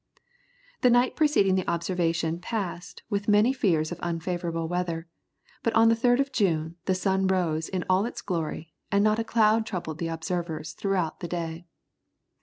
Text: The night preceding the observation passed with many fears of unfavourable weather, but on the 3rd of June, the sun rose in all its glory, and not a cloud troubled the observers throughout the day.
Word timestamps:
The 0.81 0.89
night 0.89 1.15
preceding 1.15 1.53
the 1.53 1.69
observation 1.69 2.39
passed 2.39 3.03
with 3.11 3.27
many 3.27 3.53
fears 3.53 3.91
of 3.91 3.99
unfavourable 4.01 4.67
weather, 4.67 5.07
but 5.61 5.75
on 5.75 5.89
the 5.89 5.95
3rd 5.95 6.19
of 6.21 6.31
June, 6.31 6.75
the 6.85 6.95
sun 6.95 7.27
rose 7.27 7.69
in 7.69 7.85
all 7.87 8.05
its 8.07 8.23
glory, 8.23 8.73
and 8.91 9.03
not 9.03 9.19
a 9.19 9.23
cloud 9.23 9.63
troubled 9.67 9.99
the 9.99 10.07
observers 10.07 10.73
throughout 10.73 11.19
the 11.19 11.27
day. 11.27 11.67